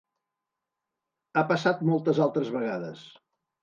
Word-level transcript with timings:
Ha 1.41 1.45
passat 1.53 1.87
moltes 1.93 2.27
altres 2.29 2.53
vegades. 2.61 3.09